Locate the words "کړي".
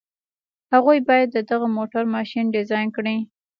2.97-3.17